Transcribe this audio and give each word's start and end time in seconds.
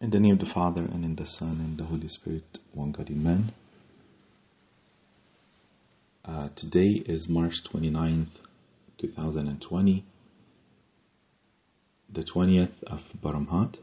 In 0.00 0.10
the 0.10 0.20
name 0.20 0.34
of 0.34 0.38
the 0.38 0.50
Father, 0.54 0.82
and 0.82 1.04
in 1.04 1.16
the 1.16 1.26
Son, 1.26 1.58
and 1.58 1.76
the 1.76 1.82
Holy 1.82 2.06
Spirit, 2.06 2.58
one 2.72 2.92
God, 2.92 3.10
Amen. 3.10 3.52
Uh, 6.24 6.50
today 6.54 7.02
is 7.04 7.26
March 7.28 7.54
29th, 7.74 8.28
2020, 9.00 10.04
the 12.14 12.22
20th 12.22 12.84
of 12.86 13.00
Baramhat, 13.20 13.78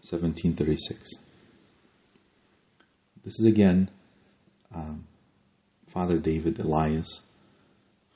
1736. 0.00 1.18
This 3.22 3.38
is 3.38 3.44
again 3.44 3.90
um, 4.74 5.06
Father 5.92 6.18
David 6.18 6.58
Elias 6.60 7.20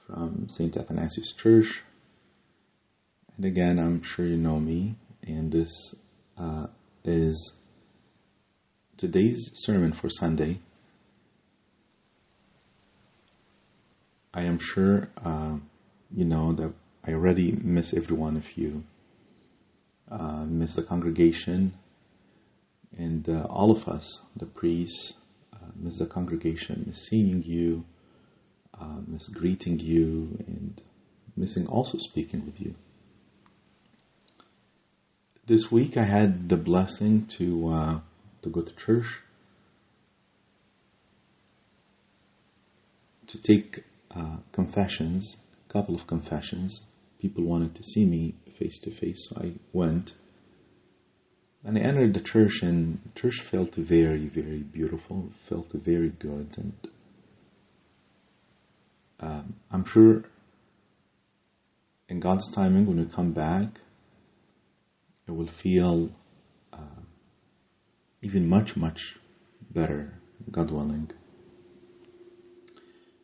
from 0.07 0.47
St. 0.49 0.75
Athanasius 0.75 1.35
Church. 1.37 1.83
And 3.37 3.45
again, 3.45 3.79
I'm 3.79 4.01
sure 4.03 4.25
you 4.25 4.39
know 4.39 4.59
me, 4.59 4.97
and 5.23 5.53
this 5.53 5.95
uh, 6.39 6.67
is 7.05 7.53
today's 8.97 9.51
sermon 9.55 9.93
for 9.93 10.09
Sunday. 10.09 10.61
I 14.35 14.43
am 14.43 14.59
sure 14.61 15.09
uh, 15.23 15.59
you 16.15 16.25
know 16.25 16.55
that 16.55 16.73
I 17.05 17.13
already 17.13 17.53
miss 17.53 17.93
every 17.95 18.17
one 18.17 18.37
of 18.37 18.45
you, 18.57 18.85
uh, 20.11 20.45
miss 20.47 20.77
the 20.77 20.85
congregation, 20.85 21.75
and 22.97 23.29
uh, 23.29 23.47
all 23.51 23.71
of 23.77 23.89
us, 23.89 24.21
the 24.37 24.47
priests, 24.47 25.15
uh, 25.53 25.67
miss 25.77 25.99
the 25.99 26.07
congregation, 26.07 26.85
miss 26.87 27.09
seeing 27.09 27.43
you, 27.43 27.85
uh, 28.81 29.01
miss 29.07 29.29
greeting 29.29 29.79
you, 29.79 30.39
and 30.47 30.81
missing 31.37 31.67
also 31.67 31.99
speaking 31.99 32.47
with 32.47 32.61
you 32.61 32.75
this 35.47 35.69
week 35.71 35.97
I 35.97 36.05
had 36.05 36.49
the 36.49 36.57
blessing 36.57 37.29
to 37.39 37.69
uh, 37.69 38.01
to 38.43 38.51
go 38.51 38.63
to 38.63 38.77
church 38.77 39.07
to 43.29 43.43
take 43.43 43.85
uh, 44.11 44.37
confessions, 44.53 45.37
a 45.69 45.73
couple 45.73 45.95
of 45.95 46.07
confessions. 46.07 46.83
People 47.21 47.45
wanted 47.45 47.75
to 47.77 47.83
see 47.83 48.05
me 48.05 48.35
face 48.59 48.81
to 48.83 48.91
face, 48.91 49.31
so 49.31 49.41
I 49.41 49.55
went. 49.73 50.11
And 51.65 51.79
I 51.79 51.83
entered 51.83 52.15
the 52.15 52.21
church, 52.21 52.59
and 52.63 52.99
the 53.07 53.21
church 53.21 53.41
felt 53.51 53.77
very, 53.77 54.29
very 54.29 54.63
beautiful. 54.63 55.31
Felt 55.49 55.69
very 55.73 56.11
good, 56.11 56.57
and 56.57 56.73
um, 59.21 59.55
I'm 59.71 59.85
sure 59.87 60.25
in 62.13 62.21
God's 62.21 62.53
timing, 62.55 62.87
when 62.87 62.99
we 62.99 63.07
come 63.07 63.33
back, 63.33 63.69
it 65.27 65.31
will 65.31 65.51
feel 65.63 66.11
uh, 66.73 67.01
even 68.23 68.49
much, 68.49 68.77
much 68.77 68.99
better, 69.71 70.15
God 70.51 70.71
willing. 70.71 71.11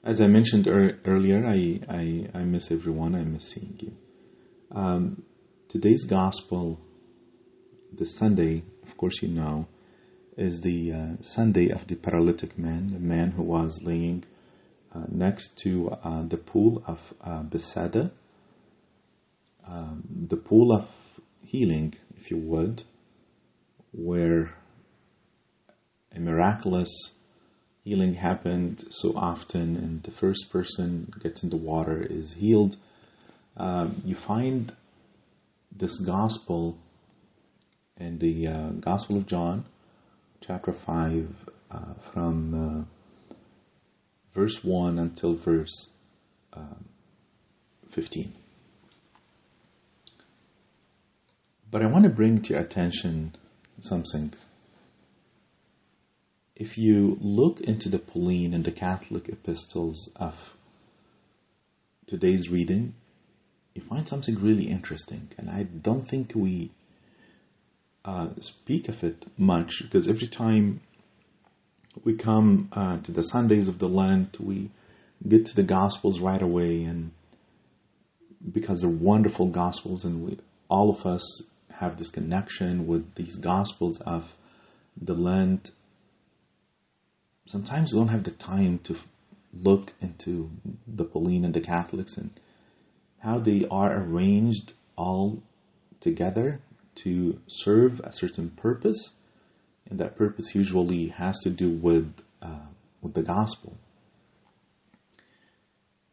As 0.05 0.21
I 0.21 0.27
mentioned 0.27 0.67
er- 0.67 0.99
earlier, 1.05 1.47
I, 1.47 1.81
I, 1.89 2.39
I, 2.39 2.45
miss 2.45 2.71
everyone, 2.71 3.15
I 3.15 3.25
miss 3.25 3.53
seeing 3.53 3.77
you. 3.79 3.93
Um, 4.71 5.23
today's 5.69 6.05
gospel, 6.09 6.79
the 7.97 8.07
Sunday, 8.07 8.63
of 8.89 8.97
course, 8.97 9.19
you 9.21 9.29
know, 9.29 9.67
is 10.37 10.61
the 10.63 10.93
uh, 10.93 11.23
Sunday 11.23 11.71
of 11.71 11.89
the 11.89 11.97
paralytic 11.97 12.57
man, 12.57 12.93
the 12.93 13.01
man 13.01 13.33
who 13.33 13.43
was 13.43 13.81
laying 13.83 14.25
uh, 14.95 15.05
next 15.09 15.51
to 15.65 15.91
uh, 16.05 16.27
the 16.29 16.37
pool 16.37 16.83
of 16.87 16.99
uh, 17.21 17.43
Bethesda, 17.43 18.13
um, 19.67 20.27
the 20.31 20.37
pool 20.37 20.73
of 20.73 20.89
healing, 21.45 21.95
if 22.17 22.31
you 22.31 22.37
would, 22.39 22.83
where 23.93 24.55
a 26.15 26.21
miraculous 26.21 27.13
healing 27.85 28.15
happened 28.15 28.85
so 28.91 29.13
often 29.17 29.77
and 29.77 30.03
the 30.03 30.11
first 30.21 30.47
person 30.53 31.11
gets 31.23 31.43
in 31.43 31.51
the 31.51 31.57
water 31.57 32.03
is 32.03 32.35
healed. 32.39 32.77
Um, 33.57 34.03
you 34.05 34.17
find 34.27 34.73
this 35.77 36.01
gospel 36.05 36.77
in 37.97 38.19
the 38.19 38.47
uh, 38.47 38.71
Gospel 38.81 39.19
of 39.19 39.27
John, 39.27 39.65
chapter 40.41 40.75
5, 40.87 41.29
uh, 41.71 41.95
from 42.13 42.89
uh, 43.31 43.35
verse 44.35 44.59
1 44.63 44.99
until 44.99 45.37
verse 45.43 45.89
um, 46.53 46.85
15. 47.95 48.35
But 51.71 51.83
I 51.83 51.87
want 51.87 52.05
to 52.05 52.11
bring 52.11 52.43
to 52.43 52.51
your 52.51 52.61
attention 52.61 53.37
something. 53.81 54.33
If 56.57 56.79
you 56.79 57.19
look 57.21 57.61
into 57.61 57.89
the 57.89 57.99
Pauline 57.99 58.55
and 58.55 58.65
the 58.65 58.73
Catholic 58.73 59.29
epistles 59.29 60.11
of 60.17 60.33
today's 62.07 62.49
reading, 62.51 62.95
you 63.75 63.83
find 63.89 64.09
something 64.09 64.37
really 64.37 64.65
interesting. 64.65 65.29
And 65.37 65.51
I 65.51 65.65
don't 65.65 66.07
think 66.07 66.35
we 66.35 66.73
uh, 68.05 68.31
speak 68.41 68.89
of 68.89 68.97
it 69.03 69.27
much 69.37 69.83
because 69.83 70.09
every 70.09 70.29
time 70.29 70.81
we 72.05 72.17
come 72.17 72.71
uh, 72.73 73.01
to 73.03 73.13
the 73.13 73.23
Sundays 73.23 73.69
of 73.69 73.79
the 73.79 73.87
Lent, 73.87 74.39
we 74.41 74.71
get 75.29 75.47
to 75.47 75.55
the 75.55 75.67
Gospels 75.67 76.21
right 76.21 76.41
away, 76.41 76.85
and 76.85 77.11
because 78.53 78.81
they're 78.81 78.91
wonderful 78.91 79.51
Gospels, 79.51 80.05
and 80.05 80.25
we, 80.25 80.39
all 80.69 80.97
of 80.97 81.05
us 81.07 81.43
have 81.79 81.99
this 81.99 82.11
connection 82.11 82.87
with 82.87 83.15
these 83.15 83.37
Gospels 83.37 84.01
of 84.05 84.23
the 85.01 85.15
Lent. 85.15 85.71
Sometimes 87.47 87.93
don't 87.93 88.09
have 88.09 88.25
the 88.25 88.33
time 88.33 88.81
to 88.85 88.95
look 89.53 89.93
into 90.01 90.51
the 90.87 91.05
Pauline 91.05 91.45
and 91.45 91.55
the 91.55 91.61
Catholics 91.61 92.17
and 92.17 92.31
how 93.21 93.39
they 93.39 93.67
are 93.71 94.03
arranged 94.03 94.73
all 94.97 95.43
together 96.01 96.61
to 97.05 97.39
serve 97.49 98.01
a 98.01 98.13
certain 98.13 98.51
purpose, 98.51 99.11
and 99.89 99.99
that 100.01 100.17
purpose 100.17 100.51
usually 100.55 101.09
has 101.09 101.39
to 101.43 101.51
do 101.51 101.79
with 101.81 102.13
uh, 102.43 102.67
with 103.03 103.15
the 103.15 103.23
gospel 103.23 103.77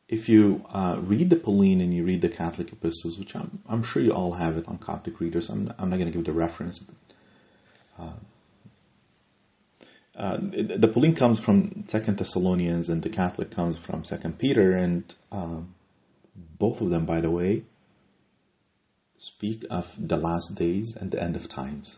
if 0.08 0.30
you 0.30 0.62
uh, 0.72 1.00
read 1.02 1.30
the 1.30 1.36
Pauline 1.36 1.82
and 1.82 1.94
you 1.94 2.06
read 2.06 2.22
the 2.22 2.30
Catholic 2.30 2.72
epistles, 2.72 3.18
which 3.18 3.36
I'm, 3.36 3.60
I'm 3.68 3.84
sure 3.84 4.02
you 4.02 4.14
all 4.14 4.34
have 4.34 4.56
it 4.56 4.68
on 4.68 4.78
Coptic 4.78 5.20
readers, 5.20 5.50
I'm, 5.50 5.72
I'm 5.78 5.90
not 5.90 5.98
going 5.98 6.12
to 6.12 6.16
give 6.16 6.26
the 6.26 6.34
reference, 6.34 6.80
but 6.80 8.04
uh, 8.04 8.14
uh, 10.18 10.38
the 10.38 10.90
Pauline 10.94 11.16
comes 11.16 11.44
from 11.44 11.86
Second 11.88 12.20
Thessalonians 12.20 12.88
and 12.88 13.04
the 13.04 13.10
Catholic 13.10 13.52
comes 13.52 13.78
from 13.86 14.06
Second 14.06 14.40
Peter, 14.40 14.72
and 14.72 15.14
um, 15.32 15.74
both 16.58 16.82
of 16.82 16.90
them, 16.90 17.06
by 17.06 17.20
the 17.20 17.30
way, 17.30 17.64
speak 19.18 19.64
of 19.70 19.86
the 19.98 20.16
last 20.16 20.56
days 20.56 20.96
and 21.00 21.12
the 21.12 21.22
end 21.22 21.36
of 21.36 21.50
times. 21.50 21.98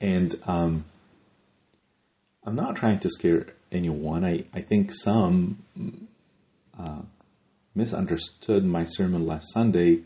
And 0.00 0.34
um, 0.44 0.86
I'm 2.44 2.56
not 2.56 2.76
trying 2.76 3.00
to 3.00 3.10
scare 3.10 3.46
anyone. 3.70 4.24
I, 4.24 4.44
I 4.52 4.62
think 4.62 4.88
some 4.90 5.62
uh, 6.78 7.02
misunderstood 7.74 8.64
my 8.64 8.84
sermon 8.84 9.26
last 9.26 9.52
Sunday. 9.52 10.02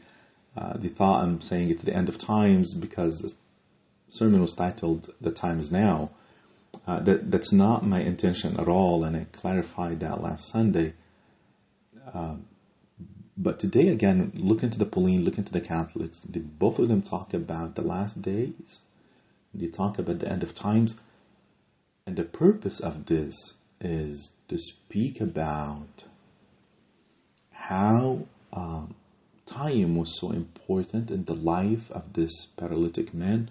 Uh, 0.56 0.76
they 0.78 0.88
thought 0.88 1.22
I'm 1.24 1.40
saying 1.40 1.70
it's 1.70 1.84
the 1.84 1.94
end 1.94 2.08
of 2.08 2.18
times 2.18 2.74
because 2.74 3.20
the 3.20 3.32
sermon 4.08 4.40
was 4.40 4.54
titled 4.54 5.12
"The 5.20 5.32
Time 5.32 5.60
Is 5.60 5.70
Now." 5.72 6.10
Uh, 6.86 7.02
that 7.04 7.30
that's 7.30 7.52
not 7.52 7.86
my 7.86 8.02
intention 8.02 8.58
at 8.58 8.68
all, 8.68 9.04
and 9.04 9.16
I 9.16 9.26
clarified 9.32 10.00
that 10.00 10.20
last 10.20 10.50
Sunday. 10.50 10.94
Um, 12.12 12.46
but 13.36 13.58
today, 13.58 13.88
again, 13.88 14.32
look 14.34 14.62
into 14.62 14.78
the 14.78 14.86
Pauline, 14.86 15.24
look 15.24 15.38
into 15.38 15.52
the 15.52 15.60
Catholics. 15.60 16.24
They, 16.28 16.40
both 16.40 16.78
of 16.78 16.88
them 16.88 17.02
talk 17.02 17.34
about 17.34 17.74
the 17.74 17.82
last 17.82 18.22
days. 18.22 18.80
They 19.52 19.68
talk 19.68 19.98
about 19.98 20.20
the 20.20 20.30
end 20.30 20.42
of 20.42 20.54
times, 20.54 20.94
and 22.06 22.16
the 22.16 22.24
purpose 22.24 22.80
of 22.80 23.06
this 23.06 23.54
is 23.80 24.30
to 24.48 24.58
speak 24.58 25.20
about 25.20 26.04
how 27.68 28.18
um, 28.52 28.94
time 29.48 29.96
was 29.96 30.18
so 30.20 30.32
important 30.32 31.10
in 31.10 31.24
the 31.24 31.32
life 31.32 31.90
of 31.90 32.12
this 32.12 32.48
paralytic 32.58 33.14
man 33.14 33.50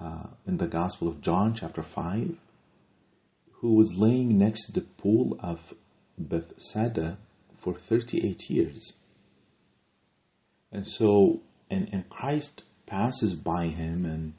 uh, 0.00 0.28
in 0.46 0.56
the 0.56 0.68
Gospel 0.68 1.08
of 1.08 1.20
John, 1.20 1.56
chapter 1.58 1.82
5, 1.82 2.28
who 3.54 3.74
was 3.74 3.92
laying 3.96 4.38
next 4.38 4.66
to 4.66 4.80
the 4.80 4.86
pool 4.98 5.36
of 5.42 5.58
Bethsaida 6.16 7.18
for 7.64 7.74
38 7.88 8.36
years. 8.48 8.92
And 10.70 10.86
so, 10.86 11.40
and, 11.68 11.88
and 11.92 12.08
Christ 12.08 12.62
passes 12.86 13.34
by 13.34 13.66
him 13.66 14.04
and 14.04 14.32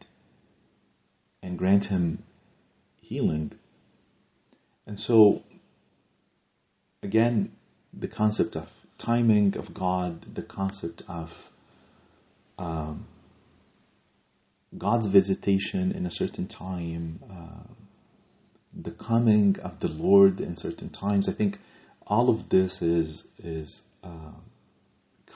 and 1.44 1.58
grant 1.58 1.88
him 1.88 2.24
healing. 2.98 3.52
And 4.86 4.98
so, 4.98 5.42
again, 7.02 7.52
the 7.92 8.08
concept 8.08 8.56
of 8.56 8.68
timing 9.06 9.56
of 9.58 9.74
God, 9.74 10.26
the 10.36 10.44
concept 10.44 11.04
of 11.08 11.30
um, 12.58 13.08
God's 14.78 15.08
visitation 15.08 15.92
in 15.92 16.06
a 16.06 16.12
certain 16.12 16.48
time, 16.48 17.22
uh, 17.30 17.74
the 18.74 18.92
coming 18.92 19.58
of 19.60 19.80
the 19.80 19.88
Lord 19.88 20.40
in 20.40 20.56
certain 20.56 20.90
times. 20.90 21.28
I 21.28 21.34
think 21.34 21.58
all 22.08 22.30
of 22.30 22.50
this 22.50 22.82
is 22.82 23.26
is 23.40 23.82
uh, 24.04 24.34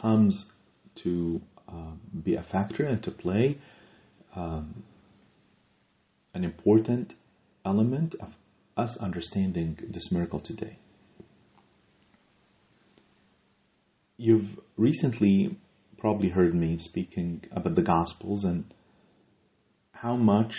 comes 0.01 0.45
to 1.03 1.41
uh, 1.67 1.91
be 2.23 2.35
a 2.35 2.43
factor 2.43 2.85
and 2.85 3.03
to 3.03 3.11
play 3.11 3.57
um, 4.35 4.83
an 6.33 6.43
important 6.43 7.13
element 7.65 8.15
of 8.19 8.29
us 8.77 8.97
understanding 8.99 9.77
this 9.89 10.09
miracle 10.11 10.41
today. 10.41 10.77
You've 14.17 14.59
recently 14.77 15.57
probably 15.97 16.29
heard 16.29 16.55
me 16.55 16.77
speaking 16.77 17.43
about 17.51 17.75
the 17.75 17.81
Gospels 17.81 18.45
and 18.45 18.73
how 19.91 20.15
much 20.15 20.53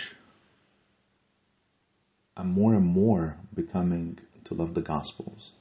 I'm 2.35 2.51
more 2.51 2.75
and 2.75 2.85
more 2.85 3.37
becoming 3.55 4.19
to 4.45 4.53
love 4.53 4.75
the 4.75 4.81
Gospels, 4.81 5.53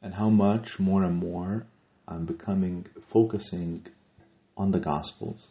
and 0.00 0.14
how 0.14 0.30
much 0.30 0.78
more 0.78 1.04
and 1.04 1.16
more 1.16 1.66
I'm 2.06 2.24
becoming 2.24 2.86
focusing 3.12 3.86
on 4.56 4.70
the 4.70 4.80
Gospels. 4.80 5.48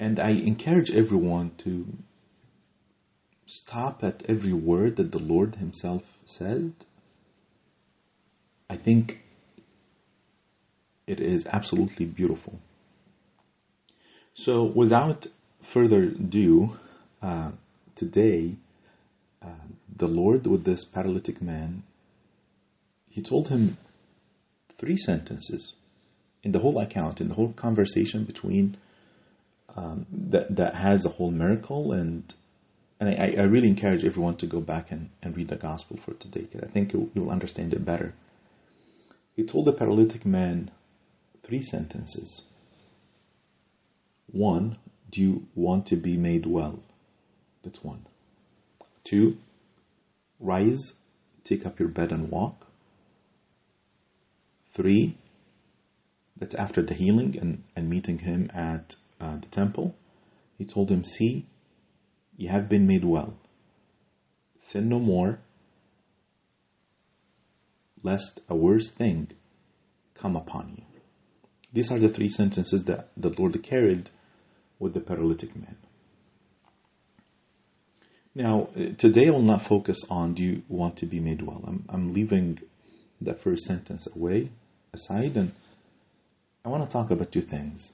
And 0.00 0.18
I 0.18 0.30
encourage 0.30 0.90
everyone 0.90 1.52
to 1.64 1.86
stop 3.46 4.02
at 4.02 4.24
every 4.26 4.54
word 4.54 4.96
that 4.96 5.12
the 5.12 5.18
Lord 5.18 5.56
Himself 5.56 6.02
said. 6.24 6.72
I 8.68 8.76
think 8.76 9.18
it 11.06 11.20
is 11.20 11.46
absolutely 11.46 12.06
beautiful. 12.06 12.58
So, 14.34 14.64
without 14.64 15.26
further 15.72 16.02
ado, 16.02 16.70
uh, 17.22 17.52
today, 17.94 18.56
uh, 19.42 19.48
the 19.96 20.06
Lord, 20.06 20.46
with 20.46 20.64
this 20.64 20.84
paralytic 20.92 21.40
man, 21.40 21.84
He 23.08 23.22
told 23.22 23.48
him 23.48 23.78
three 24.80 24.96
sentences 24.96 25.74
in 26.42 26.52
the 26.52 26.58
whole 26.58 26.78
account, 26.78 27.20
in 27.20 27.28
the 27.28 27.34
whole 27.34 27.52
conversation 27.52 28.24
between 28.24 28.76
um, 29.76 30.06
that 30.30 30.56
that 30.56 30.74
has 30.74 31.02
the 31.02 31.08
whole 31.08 31.30
miracle 31.30 31.92
and 31.92 32.32
and 33.00 33.08
I, 33.08 33.42
I, 33.42 33.44
really 33.44 33.68
encourage 33.68 34.04
everyone 34.04 34.36
to 34.38 34.46
go 34.46 34.60
back 34.60 34.92
and, 34.92 35.10
and 35.20 35.36
read 35.36 35.48
the 35.48 35.56
gospel 35.56 35.98
for 36.04 36.14
today 36.14 36.42
because 36.42 36.68
I 36.68 36.72
think 36.72 36.92
you 36.92 37.10
will 37.14 37.30
understand 37.30 37.74
it 37.74 37.84
better. 37.84 38.14
He 39.34 39.44
told 39.44 39.66
the 39.66 39.72
paralytic 39.72 40.24
man 40.24 40.70
three 41.42 41.62
sentences. 41.62 42.42
One, 44.30 44.78
do 45.10 45.20
you 45.20 45.46
want 45.54 45.86
to 45.88 45.96
be 45.96 46.16
made 46.16 46.46
well? 46.46 46.80
That's 47.62 47.82
one. 47.82 48.06
Two, 49.04 49.36
rise, 50.40 50.92
take 51.44 51.66
up 51.66 51.78
your 51.78 51.88
bed 51.88 52.12
and 52.12 52.30
walk. 52.30 52.66
Three, 54.74 55.16
that's 56.36 56.54
after 56.54 56.82
the 56.82 56.94
healing 56.94 57.36
and, 57.40 57.62
and 57.76 57.88
meeting 57.88 58.18
him 58.18 58.50
at 58.52 58.94
uh, 59.20 59.38
the 59.38 59.48
temple. 59.50 59.94
He 60.58 60.64
told 60.64 60.90
him, 60.90 61.04
See, 61.04 61.46
you 62.36 62.48
have 62.48 62.68
been 62.68 62.86
made 62.86 63.04
well. 63.04 63.34
Sin 64.58 64.88
no 64.88 64.98
more, 64.98 65.40
lest 68.04 68.40
a 68.48 68.54
worse 68.54 68.92
thing 68.96 69.28
come 70.14 70.36
upon 70.36 70.76
you. 70.76 70.84
These 71.72 71.90
are 71.90 71.98
the 71.98 72.10
three 72.10 72.28
sentences 72.28 72.84
that 72.86 73.08
the 73.16 73.34
Lord 73.36 73.60
carried 73.68 74.10
with 74.78 74.94
the 74.94 75.00
paralytic 75.00 75.56
man. 75.56 75.76
Now, 78.34 78.68
uh, 78.76 78.94
today 78.98 79.28
I 79.28 79.30
will 79.30 79.42
not 79.42 79.68
focus 79.68 80.04
on 80.08 80.34
do 80.34 80.42
you 80.42 80.62
want 80.68 80.98
to 80.98 81.06
be 81.06 81.20
made 81.20 81.42
well. 81.42 81.62
I'm, 81.66 81.84
I'm 81.88 82.14
leaving 82.14 82.60
that 83.20 83.40
first 83.42 83.64
sentence 83.64 84.08
away, 84.14 84.50
aside, 84.92 85.36
and 85.36 85.52
I 86.64 86.68
want 86.68 86.88
to 86.88 86.92
talk 86.92 87.10
about 87.10 87.32
two 87.32 87.42
things. 87.42 87.92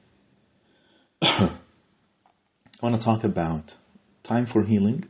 I 1.22 1.58
want 2.82 2.96
to 2.96 3.04
talk 3.04 3.24
about 3.24 3.72
time 4.26 4.46
for 4.50 4.62
healing 4.62 5.04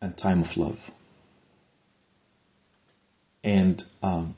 and 0.00 0.16
time 0.16 0.42
of 0.42 0.56
love. 0.56 0.78
And 3.46 3.80
um, 4.02 4.34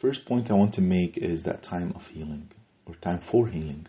first 0.00 0.24
point 0.24 0.50
I 0.50 0.54
want 0.54 0.72
to 0.74 0.80
make 0.80 1.18
is 1.18 1.42
that 1.42 1.62
time 1.62 1.92
of 1.94 2.00
healing 2.10 2.48
or 2.86 2.94
time 2.94 3.20
for 3.30 3.48
healing. 3.48 3.86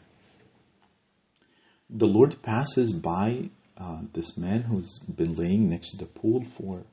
The 1.89 2.07
Lord 2.07 2.35
passes 2.43 2.91
by 2.91 3.49
uh, 3.77 4.01
this 4.13 4.33
man 4.35 4.63
who's 4.63 4.99
been 5.07 5.35
laying 5.37 5.69
next 5.69 5.91
to 5.91 6.05
the 6.05 6.11
pool 6.11 6.45
for 6.57 6.83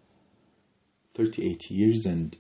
38 1.17 1.65
years 1.69 2.07
and 2.07 2.37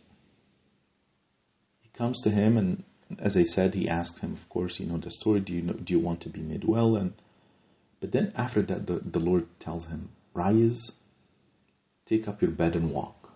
he 1.81 1.88
comes 1.98 2.20
to 2.22 2.31
him 2.31 2.56
and 2.56 2.84
as 3.19 3.36
I 3.36 3.42
said, 3.42 3.74
he 3.74 3.88
asks 3.88 4.20
him, 4.20 4.34
of 4.40 4.48
course, 4.48 4.78
you 4.78 4.86
know 4.86 4.98
the 4.98 5.10
story. 5.10 5.40
Do 5.40 5.52
you 5.52 5.62
know, 5.62 5.72
do 5.72 5.94
you 5.94 5.98
want 5.98 6.20
to 6.20 6.28
be 6.28 6.42
made 6.42 6.62
well? 6.62 6.94
And 6.94 7.14
but 8.00 8.12
then 8.12 8.32
after 8.36 8.62
that, 8.62 8.86
the, 8.86 9.00
the 9.00 9.19
Lord 9.19 9.46
tells 9.58 9.86
him, 9.86 10.10
rise, 10.34 10.92
take 12.08 12.28
up 12.28 12.40
your 12.43 12.50
bed 12.50 12.75
and 12.75 12.90
walk. 12.90 13.31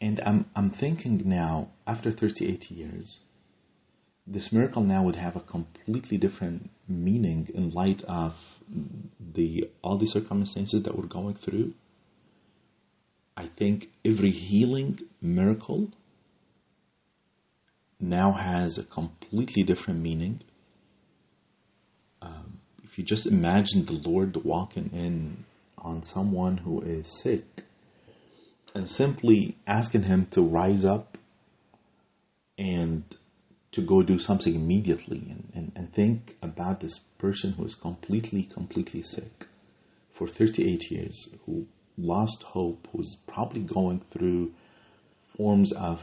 And 0.00 0.20
I'm 0.26 0.46
I'm 0.56 0.70
thinking 0.70 1.22
now, 1.24 1.70
after 1.86 2.10
38 2.10 2.70
years, 2.70 3.18
this 4.26 4.50
miracle 4.52 4.82
now 4.82 5.04
would 5.04 5.16
have 5.16 5.36
a 5.36 5.40
completely 5.40 6.18
different 6.18 6.70
meaning 6.88 7.48
in 7.54 7.70
light 7.70 8.02
of 8.08 8.32
the 9.34 9.70
all 9.82 9.98
the 9.98 10.06
circumstances 10.06 10.82
that 10.84 10.96
we're 10.96 11.06
going 11.06 11.36
through 11.36 11.74
I 13.36 13.48
think 13.58 13.86
every 14.04 14.30
healing 14.30 14.98
miracle 15.20 15.88
now 17.98 18.32
has 18.32 18.78
a 18.78 18.84
completely 18.84 19.62
different 19.62 20.00
meaning. 20.00 20.42
Um, 22.20 22.60
if 22.92 22.98
you 22.98 23.04
just 23.04 23.26
imagine 23.26 23.86
the 23.86 23.92
Lord 24.06 24.36
walking 24.44 24.90
in 24.92 25.46
on 25.78 26.02
someone 26.02 26.58
who 26.58 26.82
is 26.82 27.22
sick 27.22 27.44
and 28.74 28.86
simply 28.86 29.56
asking 29.66 30.02
him 30.02 30.28
to 30.32 30.42
rise 30.42 30.84
up 30.84 31.16
and 32.58 33.02
to 33.72 33.80
go 33.80 34.02
do 34.02 34.18
something 34.18 34.54
immediately 34.54 35.22
and, 35.30 35.50
and, 35.54 35.72
and 35.74 35.94
think 35.94 36.32
about 36.42 36.82
this 36.82 37.00
person 37.18 37.54
who 37.54 37.64
is 37.64 37.74
completely, 37.74 38.46
completely 38.52 39.02
sick 39.02 39.46
for 40.18 40.28
38 40.28 40.90
years, 40.90 41.30
who 41.46 41.64
lost 41.96 42.44
hope, 42.46 42.86
who's 42.92 43.16
probably 43.26 43.62
going 43.62 44.04
through 44.12 44.52
forms 45.34 45.72
of, 45.78 45.96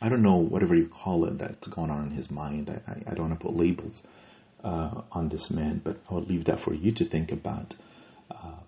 I 0.00 0.08
don't 0.08 0.22
know, 0.22 0.38
whatever 0.38 0.74
you 0.74 0.88
call 0.88 1.26
it, 1.26 1.38
that's 1.38 1.66
going 1.66 1.90
on 1.90 2.06
in 2.06 2.16
his 2.16 2.30
mind. 2.30 2.70
I, 2.70 2.90
I, 2.90 3.10
I 3.10 3.14
don't 3.14 3.28
want 3.28 3.38
to 3.38 3.46
put 3.46 3.54
labels 3.54 4.02
uh, 4.62 5.02
on 5.12 5.28
this 5.28 5.50
man, 5.50 5.80
but 5.84 5.98
I 6.10 6.14
will 6.14 6.22
leave 6.22 6.44
that 6.46 6.60
for 6.60 6.74
you 6.74 6.92
to 6.94 7.08
think 7.08 7.32
about. 7.32 7.74
Uh, 8.30 8.60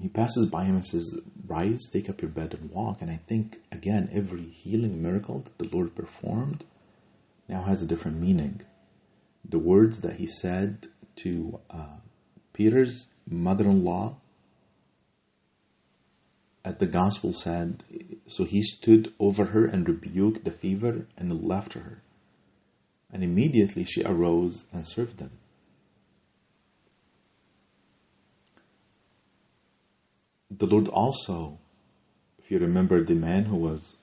he 0.00 0.08
passes 0.08 0.48
by 0.50 0.64
him 0.64 0.76
and 0.76 0.84
says, 0.84 1.14
Rise, 1.46 1.88
take 1.92 2.08
up 2.08 2.22
your 2.22 2.30
bed 2.30 2.54
and 2.54 2.70
walk. 2.70 2.98
And 3.00 3.10
I 3.10 3.20
think, 3.28 3.56
again, 3.72 4.08
every 4.12 4.44
healing 4.44 5.02
miracle 5.02 5.42
that 5.42 5.58
the 5.58 5.74
Lord 5.74 5.94
performed 5.96 6.64
now 7.48 7.62
has 7.64 7.82
a 7.82 7.86
different 7.86 8.20
meaning. 8.20 8.60
The 9.48 9.58
words 9.58 10.02
that 10.02 10.14
he 10.14 10.26
said 10.26 10.86
to 11.24 11.58
uh, 11.70 11.96
Peter's 12.52 13.06
mother 13.26 13.64
in 13.64 13.84
law 13.84 14.18
at 16.64 16.78
the 16.78 16.86
gospel 16.86 17.32
said, 17.32 17.82
So 18.26 18.44
he 18.44 18.62
stood 18.62 19.14
over 19.18 19.46
her 19.46 19.64
and 19.64 19.88
rebuked 19.88 20.44
the 20.44 20.50
fever 20.50 21.06
and 21.16 21.42
left 21.42 21.72
her. 21.72 22.02
And 23.10 23.24
immediately 23.24 23.84
she 23.84 24.04
arose 24.04 24.64
and 24.72 24.86
served 24.86 25.18
them. 25.18 25.32
The 30.50 30.66
Lord 30.66 30.88
also, 30.88 31.58
if 32.38 32.50
you 32.50 32.58
remember 32.58 33.04
the 33.04 33.14
man 33.14 33.44
who 33.44 33.56
was 33.56 33.94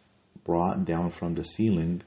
brought 0.44 0.86
down 0.86 1.12
from 1.12 1.36
the 1.36 1.44
ceiling, 1.44 2.04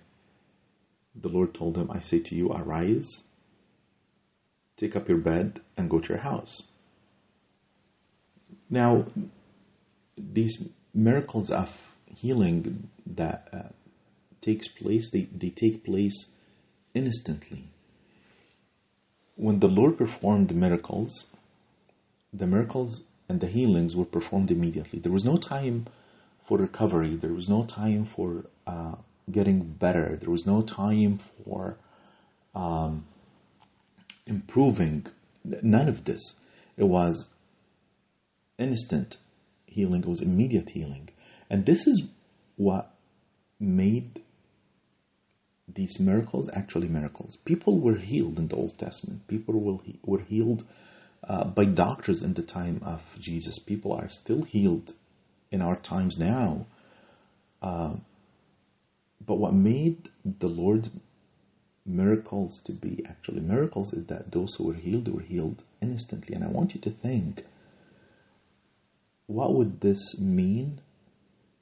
the 1.15 1.29
Lord 1.29 1.55
told 1.55 1.77
him, 1.77 1.91
I 1.91 2.01
say 2.01 2.21
to 2.23 2.35
you, 2.35 2.51
arise, 2.51 3.25
take 4.77 4.97
up 4.97 5.09
your 5.09 5.19
bed, 5.19 5.61
and 5.77 5.91
go 5.91 6.01
to 6.01 6.09
your 6.09 6.19
house. 6.19 6.63
Now, 8.71 9.07
these 10.17 10.59
miracles 10.95 11.51
of 11.51 11.69
healing 12.07 12.89
that 13.07 13.49
uh, 13.53 13.69
takes 14.41 14.69
place, 14.69 15.11
they, 15.13 15.29
they 15.35 15.51
take 15.51 15.85
place 15.85 16.27
instantly. 16.95 17.65
When 19.37 19.61
the 19.61 19.69
Lord 19.69 19.97
performed 19.97 20.49
the 20.49 20.55
miracles, 20.55 21.27
the 22.33 22.47
miracles 22.47 23.03
and 23.29 23.41
the 23.41 23.47
healings 23.47 23.95
were 23.95 24.05
performed 24.05 24.51
immediately. 24.51 24.99
There 24.99 25.13
was 25.13 25.25
no 25.25 25.37
time 25.37 25.87
for 26.49 26.59
recovery. 26.59 27.17
There 27.17 27.33
was 27.33 27.49
no 27.49 27.67
time 27.67 28.09
for 28.17 28.47
uh, 28.67 28.97
getting 29.31 29.75
better. 29.79 30.19
There 30.21 30.31
was 30.31 30.47
no 30.47 30.63
time 30.63 31.21
for 31.45 31.77
um, 32.55 33.07
improving. 34.27 35.07
None 35.45 35.89
of 35.89 36.05
this. 36.05 36.35
It 36.77 36.85
was 36.85 37.27
instant 38.59 39.17
healing. 39.67 40.03
It 40.03 40.09
was 40.09 40.23
immediate 40.23 40.71
healing. 40.71 41.11
And 41.51 41.65
this 41.65 41.87
is 41.87 42.03
what 42.57 42.91
made 43.61 44.23
these 45.75 45.99
miracles 46.01 46.49
actually 46.53 46.89
miracles. 46.89 47.39
People 47.45 47.81
were 47.81 47.97
healed 47.97 48.39
in 48.39 48.49
the 48.49 48.57
Old 48.57 48.79
Testament. 48.79 49.27
People 49.29 49.83
were, 50.05 50.21
healed 50.21 50.65
uh, 51.25 51.45
by 51.45 51.65
doctors 51.65 52.23
in 52.23 52.35
the 52.35 52.43
time 52.43 52.81
of 52.85 53.01
Jesus. 53.21 53.59
People 53.67 53.93
are 53.93 54.09
still 54.09 54.43
healed 54.43 54.93
in 55.51 55.61
our 55.61 55.79
times 55.81 56.17
now. 56.19 56.67
Uh, 57.61 57.97
but 59.27 59.37
what 59.37 59.53
made 59.53 60.09
the 60.25 60.47
Lord's 60.47 60.91
miracles 61.85 62.61
to 62.67 62.73
be 62.73 63.05
actually 63.09 63.41
miracles 63.41 63.93
is 63.93 64.07
that 64.07 64.33
those 64.33 64.55
who 64.57 64.67
were 64.67 64.75
healed 64.75 65.13
were 65.13 65.23
healed 65.23 65.63
instantly. 65.83 66.35
And 66.35 66.45
I 66.45 66.49
want 66.49 66.75
you 66.75 66.81
to 66.83 66.91
think 66.91 67.43
what 69.27 69.55
would 69.55 69.81
this 69.81 70.17
mean 70.19 70.81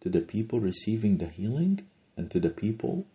to 0.01 0.09
the 0.09 0.21
people 0.21 0.61
receiving 0.61 1.19
the 1.19 1.27
healing 1.27 1.81
and 2.17 2.31
to 2.31 2.39
the 2.39 2.51
people 2.51 3.07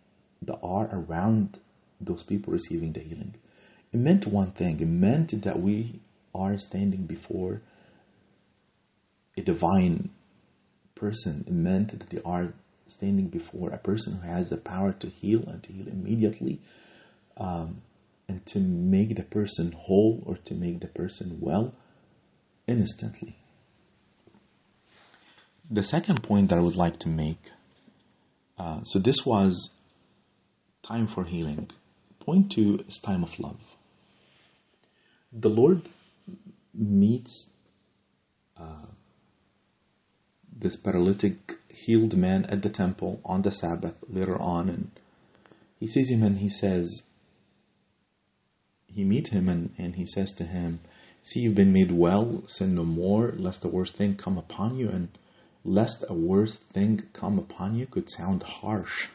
that 0.46 0.58
are 0.62 0.88
around 0.92 1.58
those 2.00 2.22
people 2.24 2.52
receiving 2.52 2.92
the 2.92 3.00
healing? 3.00 3.34
It 3.92 3.98
meant 3.98 4.26
one 4.26 4.52
thing 4.52 4.80
it 4.80 4.86
meant 4.86 5.32
that 5.44 5.60
we 5.60 6.00
are 6.34 6.56
standing 6.58 7.06
before 7.06 7.60
a 9.36 9.42
divine 9.42 10.10
person. 10.94 11.44
It 11.46 11.52
meant 11.52 11.98
that 11.98 12.10
they 12.10 12.22
are 12.24 12.54
standing 12.86 13.28
before 13.28 13.70
a 13.70 13.78
person 13.78 14.20
who 14.20 14.28
has 14.28 14.50
the 14.50 14.56
power 14.56 14.92
to 14.92 15.08
heal 15.08 15.44
and 15.46 15.62
to 15.62 15.72
heal 15.72 15.88
immediately 15.88 16.60
um, 17.36 17.82
and 18.28 18.44
to 18.46 18.58
make 18.58 19.16
the 19.16 19.22
person 19.22 19.72
whole 19.72 20.22
or 20.26 20.36
to 20.46 20.54
make 20.54 20.80
the 20.80 20.86
person 20.86 21.38
well 21.40 21.74
instantly. 22.66 23.36
The 25.70 25.82
second 25.82 26.22
point 26.22 26.50
that 26.50 26.58
I 26.58 26.62
would 26.62 26.76
like 26.76 26.98
to 27.00 27.08
make 27.08 27.38
uh, 28.58 28.80
so 28.84 28.98
this 28.98 29.22
was 29.26 29.70
time 30.86 31.08
for 31.12 31.24
healing. 31.24 31.68
Point 32.20 32.52
two 32.52 32.84
is 32.88 33.00
time 33.04 33.24
of 33.24 33.30
love. 33.38 33.58
The 35.32 35.48
Lord 35.48 35.88
meets 36.74 37.46
uh, 38.56 38.86
this 40.56 40.76
paralytic 40.76 41.36
healed 41.68 42.14
man 42.14 42.44
at 42.46 42.62
the 42.62 42.70
temple 42.70 43.20
on 43.24 43.42
the 43.42 43.52
Sabbath 43.52 43.94
later 44.08 44.36
on, 44.40 44.68
and 44.68 44.90
he 45.78 45.88
sees 45.88 46.10
him 46.10 46.22
and 46.22 46.38
he 46.38 46.48
says, 46.48 47.02
he 48.94 49.04
meets 49.04 49.30
him 49.30 49.48
and, 49.48 49.70
and 49.78 49.94
he 49.94 50.06
says 50.06 50.34
to 50.36 50.44
him, 50.44 50.80
See, 51.22 51.40
you've 51.40 51.54
been 51.54 51.72
made 51.72 51.92
well, 51.92 52.42
sin 52.46 52.74
no 52.74 52.84
more, 52.84 53.32
lest 53.36 53.64
a 53.64 53.68
worse 53.68 53.92
thing 53.92 54.16
come 54.16 54.36
upon 54.36 54.76
you. 54.76 54.88
And 54.88 55.08
lest 55.64 56.04
a 56.08 56.14
worse 56.14 56.58
thing 56.74 57.04
come 57.12 57.38
upon 57.38 57.76
you 57.76 57.86
could 57.86 58.10
sound 58.10 58.42
harsh. 58.42 59.08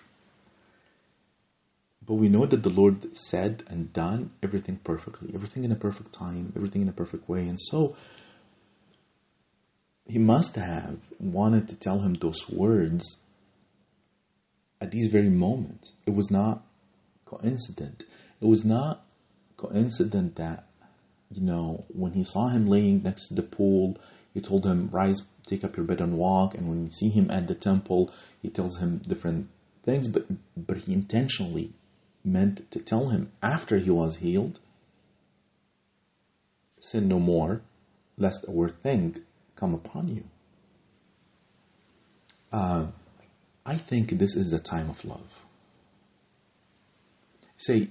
But 2.08 2.16
we 2.16 2.30
know 2.30 2.46
that 2.46 2.64
the 2.64 2.70
Lord 2.70 3.06
said 3.14 3.64
and 3.68 3.92
done 3.92 4.32
everything 4.42 4.80
perfectly, 4.84 5.32
everything 5.36 5.66
in 5.66 5.74
a 5.74 5.76
perfect 5.76 6.14
time, 6.18 6.54
everything 6.56 6.82
in 6.82 6.88
a 6.88 6.94
perfect 6.94 7.28
way. 7.28 7.42
And 7.42 7.60
so 7.60 7.98
he 10.06 10.18
must 10.18 10.56
have 10.56 11.00
wanted 11.20 11.68
to 11.68 11.76
tell 11.78 12.00
him 12.00 12.14
those 12.14 12.46
words 12.50 13.18
at 14.80 14.92
these 14.92 15.12
very 15.12 15.30
moments. 15.30 15.92
It 16.06 16.12
was 16.12 16.32
not 16.32 16.64
coincident. 17.26 18.04
It 18.40 18.46
was 18.46 18.64
not 18.64 19.04
coincident 19.58 20.38
that, 20.38 20.64
you 21.30 21.42
know, 21.42 21.84
when 21.90 22.14
he 22.14 22.24
saw 22.24 22.48
him 22.48 22.68
laying 22.68 23.04
next 23.04 23.28
to 23.28 23.36
the 23.36 23.44
pool, 23.44 23.98
he 24.34 24.40
told 24.40 24.66
him, 24.66 24.90
Rise, 24.94 25.24
take 25.46 25.66
up 25.66 25.76
your 25.76 25.86
bed 25.86 26.00
and 26.00 26.18
walk. 26.18 26.54
And 26.54 26.70
when 26.70 26.86
you 26.86 26.90
see 26.90 27.10
him 27.10 27.30
at 27.30 27.50
the 27.50 27.56
temple, 27.56 28.12
he 28.42 28.50
tells 28.50 28.78
him 28.78 29.02
different 29.06 29.48
things, 29.84 30.08
but, 30.08 30.24
but 30.56 30.78
he 30.78 30.94
intentionally 30.94 31.74
meant 32.28 32.70
to 32.72 32.82
tell 32.82 33.10
him 33.10 33.32
after 33.42 33.78
he 33.78 33.90
was 33.90 34.18
healed, 34.18 34.60
Sin 36.80 37.08
no 37.08 37.20
more, 37.20 37.62
lest 38.18 38.46
a 38.48 38.52
worse 38.52 38.74
thing 38.84 39.16
come 39.56 39.74
upon 39.74 40.08
you. 40.10 40.24
Uh, 42.52 42.92
I 43.66 43.78
think 43.90 44.12
this 44.12 44.36
is 44.36 44.52
the 44.52 44.60
time 44.60 44.90
of 44.90 45.04
love. 45.04 45.28
Say, 47.58 47.90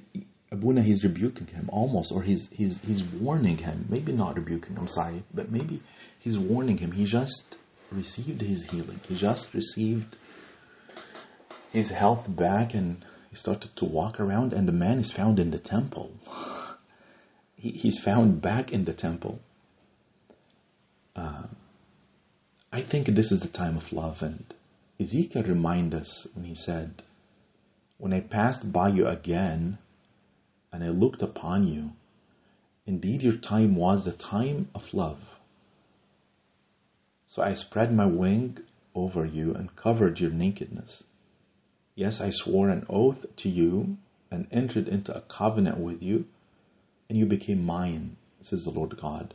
Abuna, 0.53 0.83
he's 0.83 1.03
rebuking 1.03 1.49
him 1.49 1.69
almost, 1.71 2.13
or 2.13 2.23
he's, 2.23 2.49
he's, 2.53 2.79
he's 2.83 3.03
warning 3.21 3.59
him. 3.59 3.87
Maybe 3.89 4.13
not 4.13 4.37
rebuking, 4.37 4.79
I'm 4.79 4.89
sorry, 4.89 5.25
but 5.35 5.51
maybe 5.51 5.83
he's 6.21 6.39
warning 6.39 6.79
him. 6.79 6.93
He 6.93 7.05
just 7.05 7.57
received 7.91 8.41
his 8.41 8.69
healing. 8.71 9.01
He 9.09 9.19
just 9.19 9.49
received 9.53 10.17
his 11.73 11.91
health 11.91 12.25
back 12.29 12.75
and 12.75 13.05
he 13.31 13.37
started 13.37 13.71
to 13.77 13.85
walk 13.85 14.21
around, 14.21 14.53
and 14.53 14.67
the 14.67 14.73
man 14.73 14.99
is 14.99 15.13
found 15.13 15.39
in 15.39 15.51
the 15.51 15.59
temple. 15.59 16.11
He, 17.57 17.71
he's 17.71 18.03
found 18.05 18.43
back 18.43 18.73
in 18.73 18.85
the 18.85 18.93
temple. 18.93 19.41
Uh, 21.15 21.47
I 22.71 22.83
think 22.83 23.07
this 23.07 23.33
is 23.33 23.41
the 23.41 23.49
time 23.49 23.77
of 23.77 23.93
love, 23.93 24.17
and 24.21 24.45
Ezekiel 25.01 25.45
reminded 25.45 26.03
us 26.03 26.29
when 26.35 26.45
he 26.45 26.55
said, 26.55 27.03
When 27.99 28.13
I 28.13 28.21
passed 28.21 28.73
by 28.73 28.89
you 28.89 29.07
again, 29.07 29.79
and 30.73 30.85
I 30.85 30.89
looked 30.89 31.23
upon 31.23 31.67
you, 31.67 31.91
indeed 32.87 33.23
your 33.23 33.39
time 33.39 33.77
was 33.77 34.05
the 34.05 34.13
time 34.13 34.69
of 34.75 34.83
love. 34.93 35.19
So 37.27 37.43
I 37.43 37.55
spread 37.55 37.93
my 37.93 38.07
wing 38.07 38.59
over 38.95 39.25
you 39.25 39.55
and 39.55 39.75
covered 39.75 40.19
your 40.21 40.31
nakedness. 40.31 41.03
Yes, 41.97 42.21
I 42.21 42.31
swore 42.31 42.69
an 42.69 42.85
oath 42.91 43.25
to 43.39 43.49
you 43.49 43.97
and 44.31 44.47
entered 44.53 44.87
into 44.87 45.17
a 45.17 45.23
covenant 45.23 45.79
with 45.79 46.03
you, 46.03 46.27
and 47.09 47.19
you 47.19 47.25
became 47.25 47.65
mine, 47.65 48.19
says 48.43 48.65
the 48.65 48.71
Lord 48.71 49.01
God. 49.01 49.33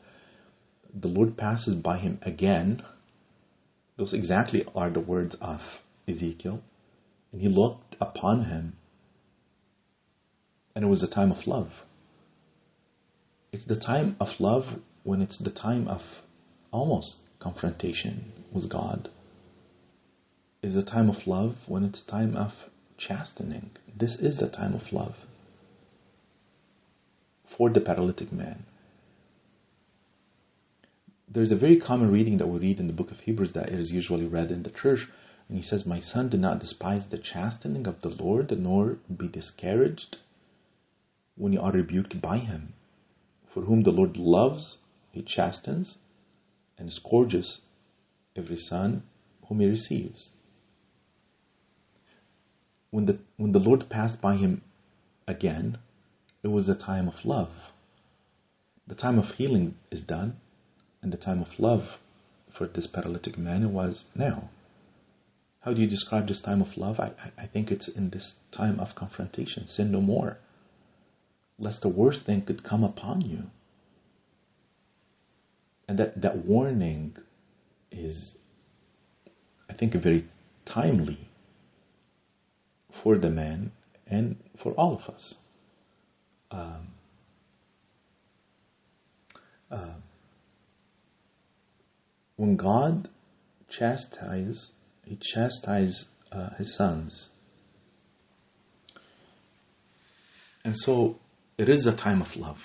The 0.93 1.07
Lord 1.07 1.37
passes 1.37 1.73
by 1.75 1.97
him 1.97 2.19
again. 2.21 2.83
Those 3.97 4.13
exactly 4.13 4.63
are 4.75 4.91
the 4.91 4.99
words 4.99 5.35
of 5.41 5.59
Ezekiel. 6.07 6.61
And 7.31 7.41
he 7.41 7.47
looked 7.47 7.95
upon 7.99 8.45
him, 8.45 8.73
and 10.75 10.85
it 10.85 10.87
was 10.87 11.01
a 11.01 11.07
time 11.07 11.31
of 11.31 11.47
love. 11.47 11.71
It's 13.51 13.65
the 13.65 13.79
time 13.79 14.15
of 14.19 14.39
love 14.39 14.65
when 15.03 15.21
it's 15.21 15.39
the 15.39 15.51
time 15.51 15.87
of 15.87 16.01
almost 16.71 17.15
confrontation 17.39 18.33
with 18.53 18.69
God 18.69 19.09
is 20.61 20.75
a 20.75 20.83
time 20.83 21.09
of 21.09 21.25
love 21.25 21.55
when 21.67 21.83
it's 21.83 22.03
time 22.03 22.35
of 22.35 22.51
chastening. 22.95 23.71
This 23.97 24.15
is 24.19 24.37
the 24.37 24.47
time 24.47 24.75
of 24.75 24.93
love 24.93 25.15
for 27.57 27.71
the 27.71 27.81
paralytic 27.81 28.31
man. 28.31 28.63
There's 31.27 31.51
a 31.51 31.57
very 31.57 31.79
common 31.79 32.11
reading 32.11 32.37
that 32.37 32.47
we 32.47 32.59
read 32.59 32.79
in 32.79 32.85
the 32.85 32.93
book 32.93 33.09
of 33.09 33.21
Hebrews 33.21 33.53
that 33.53 33.69
is 33.69 33.91
usually 33.91 34.27
read 34.27 34.51
in 34.51 34.61
the 34.61 34.69
church. 34.69 35.07
And 35.49 35.57
he 35.57 35.63
says, 35.63 35.85
My 35.85 35.99
son, 35.99 36.29
do 36.29 36.37
not 36.37 36.59
despise 36.59 37.07
the 37.09 37.17
chastening 37.17 37.87
of 37.87 38.01
the 38.01 38.09
Lord, 38.09 38.51
nor 38.57 38.97
be 39.15 39.27
discouraged 39.27 40.17
when 41.35 41.53
you 41.53 41.61
are 41.61 41.71
rebuked 41.71 42.21
by 42.21 42.37
him. 42.37 42.73
For 43.51 43.61
whom 43.61 43.83
the 43.83 43.91
Lord 43.91 44.15
loves, 44.15 44.77
he 45.11 45.23
chastens 45.23 45.97
and 46.77 46.91
scourges 46.91 47.61
every 48.35 48.57
son 48.57 49.03
whom 49.47 49.61
he 49.61 49.67
receives 49.67 50.29
when 52.91 53.05
the 53.05 53.19
when 53.37 53.53
the 53.53 53.59
Lord 53.59 53.89
passed 53.89 54.21
by 54.21 54.35
him 54.35 54.61
again, 55.27 55.79
it 56.43 56.49
was 56.49 56.69
a 56.69 56.75
time 56.75 57.07
of 57.07 57.25
love. 57.25 57.49
The 58.85 58.95
time 58.95 59.17
of 59.17 59.35
healing 59.35 59.75
is 59.89 60.01
done, 60.01 60.37
and 61.01 61.11
the 61.11 61.17
time 61.17 61.41
of 61.41 61.47
love 61.57 61.83
for 62.57 62.67
this 62.67 62.87
paralytic 62.87 63.37
man 63.37 63.73
was 63.73 64.03
now. 64.13 64.49
How 65.61 65.73
do 65.73 65.81
you 65.81 65.87
describe 65.87 66.27
this 66.27 66.41
time 66.41 66.61
of 66.61 66.75
love? 66.75 66.99
I, 66.99 67.13
I 67.37 67.47
think 67.47 67.71
it's 67.71 67.87
in 67.87 68.09
this 68.09 68.33
time 68.51 68.79
of 68.79 68.95
confrontation. 68.95 69.67
Sin 69.67 69.91
no 69.91 70.01
more, 70.01 70.37
lest 71.57 71.81
the 71.81 71.89
worst 71.89 72.25
thing 72.25 72.41
could 72.41 72.63
come 72.63 72.83
upon 72.83 73.21
you. 73.21 73.43
And 75.87 75.99
that, 75.99 76.21
that 76.21 76.45
warning 76.45 77.15
is, 77.91 78.33
I 79.69 79.73
think, 79.73 79.93
a 79.93 79.99
very 79.99 80.25
timely 80.65 81.30
for 83.03 83.17
the 83.17 83.29
man 83.29 83.71
and 84.07 84.37
for 84.61 84.73
all 84.73 84.95
of 84.95 85.13
us. 85.13 85.35
Um, 86.51 86.87
uh, 89.69 89.95
when 92.35 92.57
God 92.57 93.09
chastises 93.69 94.69
he 95.11 95.17
chastised 95.21 96.05
uh, 96.31 96.51
his 96.57 96.75
sons. 96.77 97.27
And 100.63 100.75
so 100.77 101.17
it 101.57 101.67
is 101.67 101.85
a 101.85 101.95
time 101.95 102.21
of 102.21 102.35
love 102.35 102.59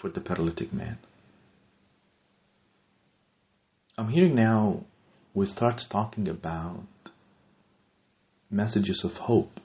for 0.00 0.10
the 0.10 0.20
paralytic 0.20 0.72
man. 0.72 0.98
I'm 3.98 4.08
hearing 4.08 4.34
now 4.34 4.84
we 5.34 5.46
start 5.46 5.80
talking 5.90 6.28
about 6.28 6.80
messages 8.50 9.02
of 9.04 9.12
hope 9.12 9.60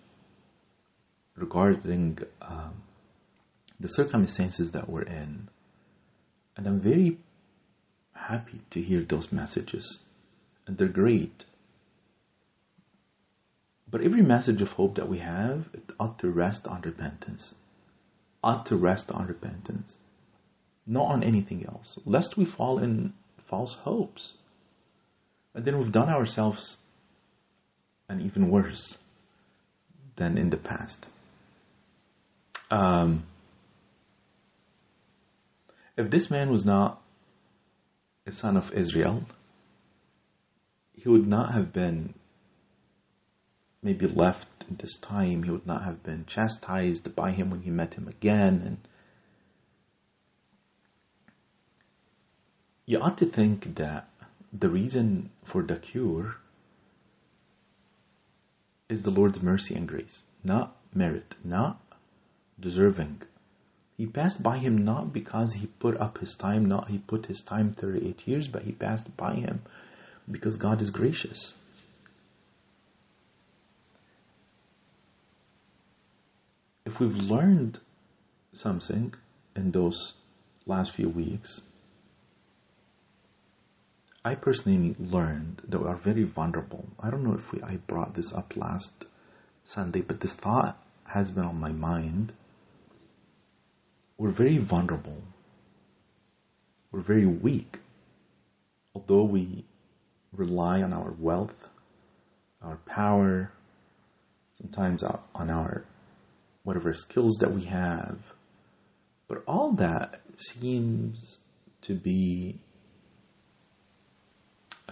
regarding 1.35 2.19
um, 2.41 2.83
the 3.79 3.89
circumstances 3.89 4.71
that 4.73 4.89
we're 4.89 5.03
in. 5.03 5.49
And 6.55 6.67
I'm 6.67 6.81
very 6.81 7.17
happy 8.13 8.61
to 8.71 8.81
hear 8.81 9.03
those 9.07 9.31
messages. 9.31 9.99
And 10.67 10.77
they're 10.77 10.87
great. 10.87 11.45
But 13.89 14.01
every 14.01 14.21
message 14.21 14.61
of 14.61 14.69
hope 14.69 14.95
that 14.95 15.09
we 15.09 15.19
have, 15.19 15.65
it 15.73 15.83
ought 15.99 16.19
to 16.19 16.29
rest 16.29 16.65
on 16.65 16.81
repentance. 16.81 17.55
Ought 18.43 18.65
to 18.67 18.77
rest 18.77 19.09
on 19.09 19.27
repentance. 19.27 19.97
Not 20.85 21.07
on 21.07 21.23
anything 21.23 21.65
else. 21.65 21.99
Lest 22.05 22.37
we 22.37 22.45
fall 22.45 22.79
in 22.79 23.13
false 23.49 23.75
hopes. 23.81 24.33
And 25.53 25.65
then 25.65 25.77
we've 25.77 25.91
done 25.91 26.09
ourselves 26.09 26.77
an 28.11 28.21
even 28.21 28.49
worse 28.49 28.97
than 30.17 30.37
in 30.37 30.49
the 30.49 30.57
past. 30.57 31.07
Um, 32.69 33.25
if 35.97 36.11
this 36.11 36.29
man 36.29 36.51
was 36.51 36.65
not 36.65 37.01
a 38.27 38.31
son 38.31 38.57
of 38.57 38.71
Israel, 38.73 39.23
he 40.93 41.07
would 41.09 41.27
not 41.27 41.53
have 41.53 41.73
been 41.73 42.13
maybe 43.81 44.07
left 44.07 44.47
in 44.69 44.77
this 44.79 44.97
time. 45.01 45.43
He 45.43 45.51
would 45.51 45.65
not 45.65 45.83
have 45.83 46.03
been 46.03 46.25
chastised 46.27 47.15
by 47.15 47.31
him 47.31 47.49
when 47.49 47.61
he 47.61 47.69
met 47.69 47.95
him 47.95 48.07
again. 48.07 48.61
And 48.65 48.77
you 52.85 52.99
ought 52.99 53.17
to 53.19 53.31
think 53.31 53.75
that 53.77 54.07
the 54.53 54.69
reason 54.69 55.31
for 55.51 55.63
the 55.63 55.77
cure 55.77 56.35
is 58.91 59.03
the 59.03 59.09
Lord's 59.09 59.41
mercy 59.41 59.73
and 59.73 59.87
grace, 59.87 60.23
not 60.43 60.75
merit, 60.93 61.35
not 61.43 61.79
deserving. 62.59 63.21
He 63.95 64.05
passed 64.05 64.43
by 64.43 64.57
him 64.57 64.83
not 64.83 65.13
because 65.13 65.53
he 65.53 65.67
put 65.79 65.95
up 65.97 66.17
his 66.17 66.35
time, 66.39 66.65
not 66.65 66.89
he 66.89 66.97
put 66.97 67.27
his 67.27 67.41
time 67.41 67.73
38 67.73 68.27
years, 68.27 68.47
but 68.51 68.63
he 68.63 68.73
passed 68.73 69.15
by 69.15 69.35
him 69.35 69.61
because 70.29 70.57
God 70.57 70.81
is 70.81 70.89
gracious. 70.89 71.53
If 76.85 76.99
we've 76.99 77.11
learned 77.11 77.79
something 78.53 79.13
in 79.55 79.71
those 79.71 80.13
last 80.65 80.95
few 80.95 81.09
weeks, 81.09 81.61
I 84.23 84.35
personally 84.35 84.95
learned 84.99 85.63
that 85.67 85.79
we 85.79 85.87
are 85.87 85.99
very 86.03 86.23
vulnerable. 86.23 86.85
I 86.99 87.09
don't 87.09 87.23
know 87.23 87.33
if 87.33 87.51
we, 87.51 87.61
I 87.63 87.77
brought 87.87 88.15
this 88.15 88.31
up 88.35 88.55
last 88.55 89.05
Sunday, 89.63 90.01
but 90.01 90.21
this 90.21 90.35
thought 90.35 90.77
has 91.11 91.31
been 91.31 91.43
on 91.43 91.59
my 91.59 91.71
mind. 91.71 92.33
We're 94.17 94.31
very 94.31 94.59
vulnerable. 94.59 95.23
We're 96.91 97.01
very 97.01 97.25
weak. 97.25 97.77
Although 98.93 99.23
we 99.23 99.65
rely 100.33 100.83
on 100.83 100.93
our 100.93 101.13
wealth, 101.17 101.69
our 102.61 102.77
power, 102.85 103.51
sometimes 104.53 105.03
on 105.33 105.49
our 105.49 105.83
whatever 106.63 106.93
skills 106.93 107.39
that 107.41 107.51
we 107.51 107.65
have, 107.65 108.19
but 109.27 109.43
all 109.47 109.71
that 109.77 110.19
seems 110.37 111.39
to 111.81 111.95
be 111.95 112.59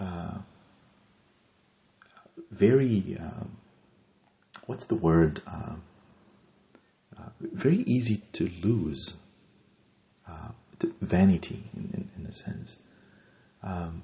uh, 0.00 0.38
very 2.50 3.16
uh, 3.20 3.44
what's 4.66 4.86
the 4.86 4.96
word 4.96 5.40
uh, 5.46 5.76
uh 7.18 7.28
very 7.40 7.78
easy 7.78 8.22
to 8.32 8.48
lose 8.64 9.14
uh, 10.28 10.50
to 10.78 10.92
vanity 11.00 11.64
in, 11.74 11.90
in, 11.94 12.10
in, 12.16 12.26
a 12.26 12.32
sense. 12.32 12.78
Um, 13.62 14.02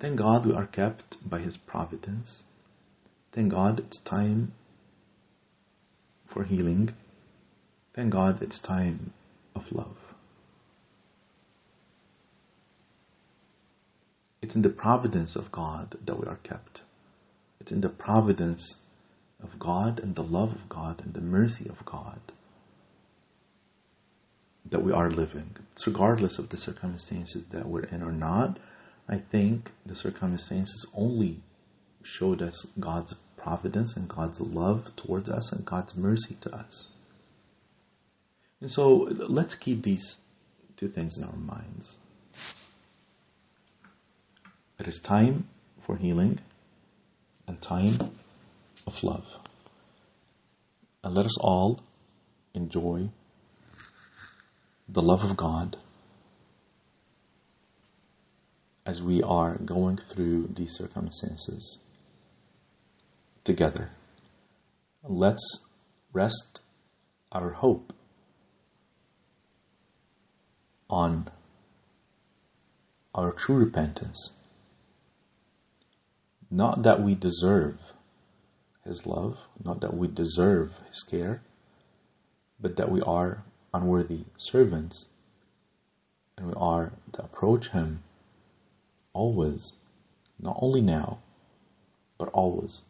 thank 0.00 0.18
God 0.18 0.46
we 0.46 0.52
are 0.52 0.66
kept 0.66 1.16
by 1.28 1.40
his 1.40 1.56
providence. 1.56 2.42
Thank 3.34 3.50
God 3.50 3.80
it's 3.80 4.00
time 4.02 4.52
for 6.32 6.44
healing. 6.44 6.90
Thank 7.94 8.12
God 8.12 8.42
it's 8.42 8.60
time 8.60 9.12
of 9.56 9.62
love 9.72 9.96
It's 14.42 14.56
in 14.56 14.62
the 14.62 14.70
providence 14.70 15.36
of 15.36 15.52
God 15.52 15.96
that 16.04 16.18
we 16.18 16.26
are 16.26 16.40
kept. 16.42 16.82
It's 17.60 17.72
in 17.72 17.80
the 17.80 17.88
providence 17.88 18.74
of 19.40 19.58
God 19.58 20.00
and 20.00 20.14
the 20.16 20.22
love 20.22 20.50
of 20.50 20.68
God 20.68 21.00
and 21.04 21.14
the 21.14 21.20
mercy 21.20 21.68
of 21.68 21.86
God 21.86 22.20
that 24.70 24.84
we 24.84 24.92
are 24.92 25.10
living. 25.10 25.56
It's 25.72 25.86
regardless 25.86 26.38
of 26.38 26.48
the 26.48 26.56
circumstances 26.56 27.46
that 27.52 27.68
we're 27.68 27.84
in 27.84 28.02
or 28.02 28.12
not. 28.12 28.58
I 29.08 29.22
think 29.30 29.70
the 29.86 29.94
circumstances 29.94 30.86
only 30.96 31.40
showed 32.02 32.42
us 32.42 32.66
God's 32.80 33.14
providence 33.36 33.96
and 33.96 34.08
God's 34.08 34.40
love 34.40 34.86
towards 34.96 35.28
us 35.28 35.52
and 35.52 35.66
God's 35.66 35.96
mercy 35.96 36.36
to 36.42 36.54
us. 36.54 36.88
And 38.60 38.70
so 38.70 39.08
let's 39.28 39.56
keep 39.56 39.82
these 39.82 40.16
two 40.76 40.88
things 40.88 41.18
in 41.18 41.24
our 41.24 41.36
minds. 41.36 41.96
It 44.78 44.88
is 44.88 45.00
time 45.06 45.48
for 45.86 45.96
healing 45.96 46.40
and 47.46 47.60
time 47.60 48.12
of 48.86 48.94
love. 49.02 49.24
And 51.04 51.14
let 51.14 51.26
us 51.26 51.36
all 51.40 51.82
enjoy 52.54 53.10
the 54.88 55.02
love 55.02 55.28
of 55.28 55.36
God 55.36 55.76
as 58.84 59.00
we 59.00 59.22
are 59.22 59.58
going 59.58 59.98
through 60.12 60.48
these 60.56 60.72
circumstances 60.72 61.78
together. 63.44 63.90
Let's 65.04 65.60
rest 66.12 66.60
our 67.30 67.50
hope 67.50 67.92
on 70.88 71.30
our 73.14 73.32
true 73.32 73.56
repentance 73.56 74.32
not 76.52 76.82
that 76.82 77.02
we 77.02 77.14
deserve 77.14 77.76
His 78.84 79.06
love, 79.06 79.36
not 79.64 79.80
that 79.80 79.96
we 79.96 80.06
deserve 80.06 80.68
His 80.86 81.02
care, 81.10 81.40
but 82.60 82.76
that 82.76 82.90
we 82.90 83.00
are 83.00 83.42
unworthy 83.72 84.26
servants 84.36 85.06
and 86.36 86.46
we 86.46 86.52
are 86.54 86.92
to 87.14 87.24
approach 87.24 87.70
Him 87.70 88.02
always, 89.14 89.72
not 90.38 90.58
only 90.60 90.82
now, 90.82 91.20
but 92.18 92.28
always, 92.34 92.82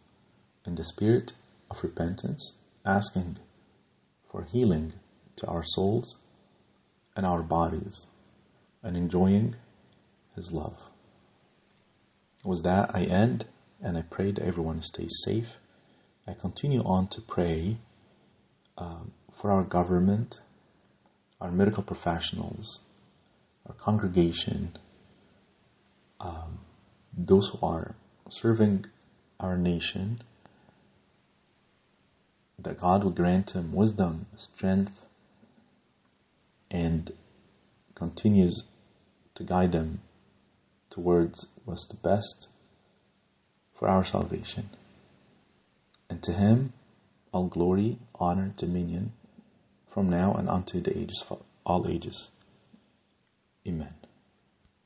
in 0.67 0.75
the 0.75 0.85
spirit 0.85 1.33
of 1.71 1.77
repentance, 1.85 2.55
asking 2.85 3.39
for 4.31 4.43
healing 4.43 4.93
to 5.37 5.47
our 5.47 5.63
souls 5.65 6.17
and 7.15 7.25
our 7.25 7.43
bodies, 7.43 8.07
and 8.83 8.97
enjoying 8.97 9.55
His 10.35 10.51
love. 10.53 10.77
With 12.45 12.65
that, 12.65 12.91
I 12.93 13.05
end 13.05 13.45
and 13.83 13.99
I 13.99 14.03
pray 14.09 14.31
that 14.31 14.43
everyone 14.43 14.81
stays 14.81 15.23
safe. 15.27 15.49
I 16.27 16.35
continue 16.35 16.81
on 16.81 17.09
to 17.09 17.21
pray 17.21 17.79
um, 18.79 19.13
for 19.41 19.51
our 19.51 19.65
government, 19.65 20.37
our 21.41 21.51
medical 21.51 21.83
professionals, 21.83 22.79
our 23.67 23.75
congregation, 23.75 24.79
um, 26.21 26.61
those 27.17 27.51
who 27.53 27.67
are 27.67 27.97
serving 28.31 28.87
our 29.41 29.57
nation, 29.57 30.23
that 32.59 32.81
God 32.81 33.03
will 33.03 33.11
grant 33.11 33.53
them 33.55 33.75
wisdom, 33.75 34.27
strength, 34.37 34.93
and 36.71 37.11
continues 37.97 38.63
to 39.35 39.43
guide 39.43 39.73
them 39.73 40.01
towards 40.89 41.47
what's 41.65 41.89
the 41.89 41.97
best 41.97 42.47
for 43.79 43.89
our 43.89 44.05
salvation. 44.05 44.71
And 46.09 46.23
to 46.23 46.33
him 46.33 46.73
all 47.33 47.49
glory, 47.49 47.99
honor, 48.15 48.53
dominion, 48.59 49.13
from 49.93 50.11
now 50.11 50.35
and 50.35 50.49
unto 50.49 50.81
the 50.81 50.97
ages, 50.97 51.25
all 51.65 51.87
ages. 51.89 52.31
Amen. 53.67 53.95